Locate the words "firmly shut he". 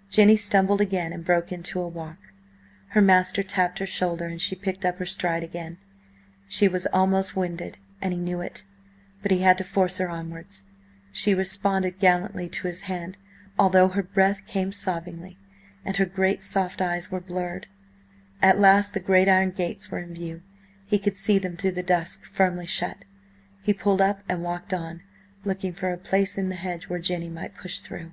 22.24-23.74